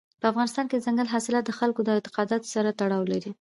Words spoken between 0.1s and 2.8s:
په افغانستان کې دځنګل حاصلات د خلکو د اعتقاداتو سره